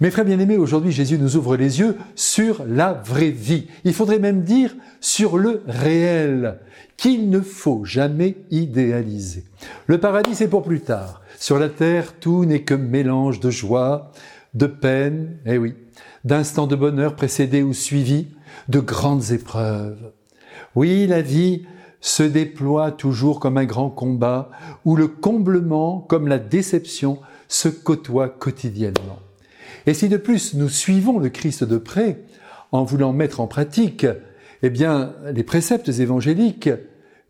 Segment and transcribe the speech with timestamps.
[0.00, 3.66] Mes frères bien-aimés, aujourd'hui Jésus nous ouvre les yeux sur la vraie vie.
[3.82, 6.60] Il faudrait même dire sur le réel,
[6.96, 9.44] qu'il ne faut jamais idéaliser.
[9.86, 11.22] Le paradis, c'est pour plus tard.
[11.36, 14.12] Sur la terre, tout n'est que mélange de joie,
[14.54, 15.74] de peine, eh oui,
[16.24, 18.28] d'instants de bonheur précédés ou suivis
[18.68, 20.12] de grandes épreuves.
[20.76, 21.66] Oui, la vie
[22.00, 24.50] se déploie toujours comme un grand combat
[24.84, 27.18] où le comblement, comme la déception,
[27.48, 29.18] se côtoient quotidiennement.
[29.86, 32.22] Et si de plus nous suivons le Christ de près,
[32.72, 34.06] en voulant mettre en pratique,
[34.62, 36.70] eh bien, les préceptes évangéliques,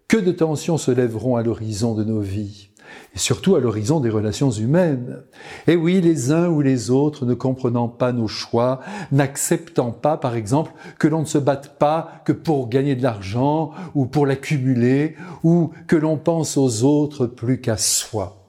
[0.08, 2.70] que de tensions se lèveront à l'horizon de nos vies,
[3.14, 5.18] et surtout à l'horizon des relations humaines.
[5.66, 8.80] Et oui, les uns ou les autres, ne comprenant pas nos choix,
[9.12, 13.72] n'acceptant pas, par exemple, que l'on ne se batte pas que pour gagner de l'argent,
[13.94, 18.46] ou pour l'accumuler, ou que l'on pense aux autres plus qu'à soi.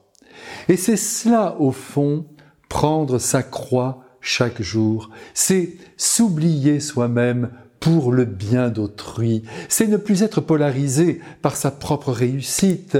[0.69, 2.25] Et c'est cela, au fond,
[2.69, 10.21] prendre sa croix chaque jour, c'est s'oublier soi-même pour le bien d'autrui, c'est ne plus
[10.23, 12.97] être polarisé par sa propre réussite,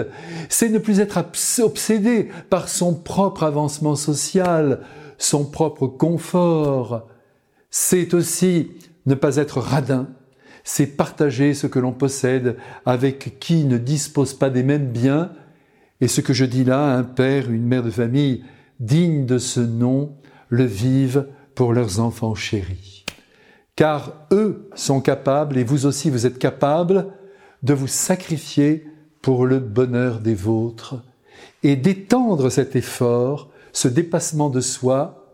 [0.48, 1.20] c'est ne plus être
[1.60, 4.82] obsédé par son propre avancement social,
[5.18, 7.08] son propre confort,
[7.70, 8.72] c'est aussi
[9.06, 10.08] ne pas être radin,
[10.64, 15.32] c'est partager ce que l'on possède avec qui ne dispose pas des mêmes biens,
[16.00, 18.46] et ce que je dis là, un père, une mère de famille,
[18.80, 20.16] dignes de ce nom,
[20.50, 23.06] le vivent pour leurs enfants chéris.
[23.76, 27.14] Car eux sont capables, et vous aussi vous êtes capables,
[27.64, 28.88] de vous sacrifier
[29.22, 30.96] pour le bonheur des vôtres
[31.64, 35.26] et d'étendre cet effort, ce dépassement de soi,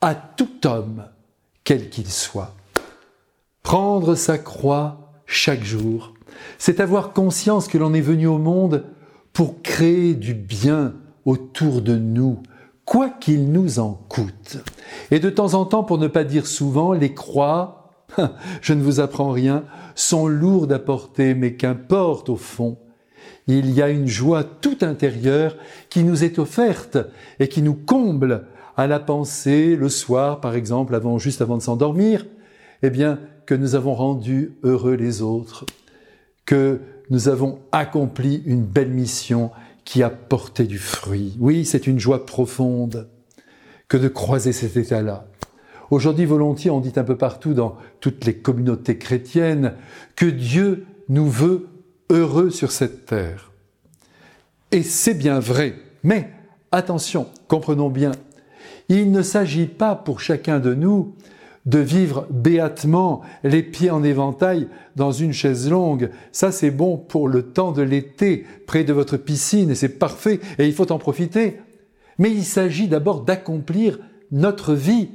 [0.00, 1.04] à tout homme,
[1.64, 2.54] quel qu'il soit.
[3.62, 6.14] Prendre sa croix chaque jour,
[6.58, 8.84] c'est avoir conscience que l'on est venu au monde
[9.32, 12.42] pour créer du bien autour de nous,
[12.90, 14.58] quoi qu'il nous en coûte.
[15.12, 17.92] Et de temps en temps, pour ne pas dire souvent, les croix,
[18.62, 19.62] je ne vous apprends rien,
[19.94, 22.78] sont lourdes à porter, mais qu'importe au fond.
[23.46, 25.56] Il y a une joie tout intérieure
[25.88, 26.98] qui nous est offerte
[27.38, 28.46] et qui nous comble
[28.76, 32.26] à la pensée le soir, par exemple, avant, juste avant de s'endormir,
[32.82, 35.64] eh bien, que nous avons rendu heureux les autres,
[36.44, 39.52] que nous avons accompli une belle mission
[39.90, 41.36] qui a porté du fruit.
[41.40, 43.08] Oui, c'est une joie profonde
[43.88, 45.26] que de croiser cet état-là.
[45.90, 49.74] Aujourd'hui, volontiers, on dit un peu partout dans toutes les communautés chrétiennes
[50.14, 51.66] que Dieu nous veut
[52.08, 53.50] heureux sur cette terre.
[54.70, 55.74] Et c'est bien vrai.
[56.04, 56.30] Mais
[56.70, 58.12] attention, comprenons bien,
[58.88, 61.16] il ne s'agit pas pour chacun de nous
[61.70, 66.10] de vivre béatement, les pieds en éventail, dans une chaise longue.
[66.32, 70.40] Ça, c'est bon pour le temps de l'été, près de votre piscine, et c'est parfait,
[70.58, 71.60] et il faut en profiter.
[72.18, 74.00] Mais il s'agit d'abord d'accomplir
[74.32, 75.10] notre vie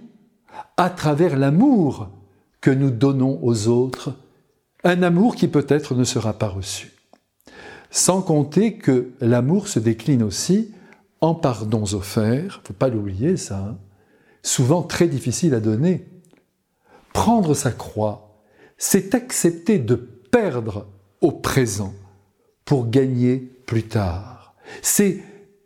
[0.77, 2.09] à travers l'amour
[2.61, 4.13] que nous donnons aux autres,
[4.85, 6.93] un amour qui peut-être ne sera pas reçu.
[7.91, 10.71] Sans compter que l'amour se décline aussi
[11.19, 13.77] en pardons offerts, faut pas l'oublier ça, hein.
[14.41, 16.05] souvent très difficile à donner,
[17.15, 18.43] Prendre sa croix,
[18.77, 20.85] c'est accepter de perdre
[21.21, 21.93] au présent
[22.65, 24.53] pour gagner plus tard.
[24.81, 25.19] C'est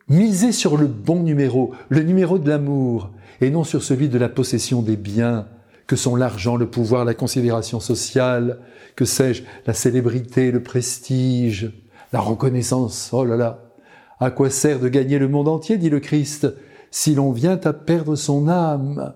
[0.08, 3.10] miser sur le bon numéro, le numéro de l'amour,
[3.42, 5.48] et non sur celui de la possession des biens,
[5.88, 8.60] que sont l'argent, le pouvoir, la considération sociale,
[8.96, 11.74] que sais-je, la célébrité, le prestige,
[12.14, 13.10] la reconnaissance.
[13.12, 13.74] Oh là là,
[14.20, 16.48] à quoi sert de gagner le monde entier, dit le Christ,
[16.92, 19.16] si l'on vient à perdre son âme?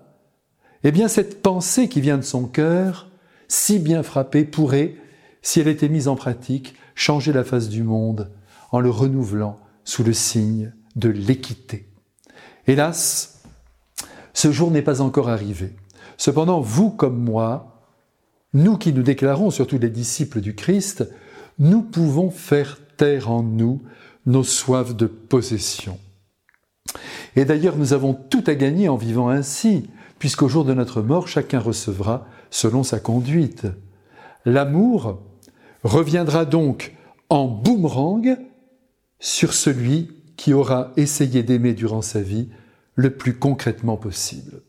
[0.84, 3.08] Eh bien, cette pensée qui vient de son cœur,
[3.48, 4.96] si bien frappée, pourrait,
[5.42, 8.30] si elle était mise en pratique, changer la face du monde
[8.70, 11.88] en le renouvelant sous le signe de l'équité.
[12.66, 13.42] Hélas,
[14.34, 15.74] ce jour n'est pas encore arrivé.
[16.16, 17.74] Cependant, vous comme moi,
[18.52, 21.08] nous qui nous déclarons, surtout les disciples du Christ,
[21.58, 23.82] nous pouvons faire taire en nous
[24.26, 25.98] nos soifs de possession.
[27.36, 29.88] Et d'ailleurs, nous avons tout à gagner en vivant ainsi,
[30.24, 33.66] puisqu'au jour de notre mort, chacun recevra selon sa conduite.
[34.46, 35.20] L'amour
[35.82, 36.94] reviendra donc
[37.28, 38.38] en boomerang
[39.20, 42.48] sur celui qui aura essayé d'aimer durant sa vie
[42.94, 44.62] le plus concrètement possible.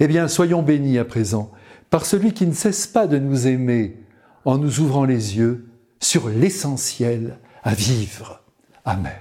[0.00, 1.52] Eh bien, soyons bénis à présent
[1.90, 3.98] par celui qui ne cesse pas de nous aimer
[4.46, 5.66] en nous ouvrant les yeux
[6.00, 8.42] sur l'essentiel à vivre.
[8.86, 9.12] Amen.